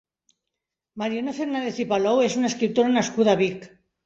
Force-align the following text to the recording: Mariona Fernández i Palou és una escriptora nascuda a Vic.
Mariona 1.01 1.35
Fernández 1.39 1.83
i 1.83 1.85
Palou 1.93 2.23
és 2.29 2.39
una 2.41 2.51
escriptora 2.53 2.97
nascuda 2.97 3.37
a 3.39 3.41
Vic. 3.45 3.71